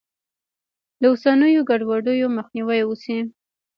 [1.01, 3.19] له اوسنیو ګډوډیو مخنیوی وشي.